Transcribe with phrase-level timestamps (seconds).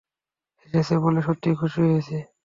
[0.73, 2.17] এসেছ বলে সত্যিই খুশি হয়েছি।